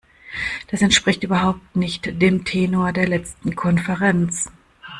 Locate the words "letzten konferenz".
3.07-4.49